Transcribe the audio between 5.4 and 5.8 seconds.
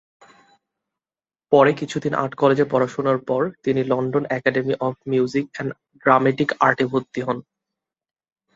and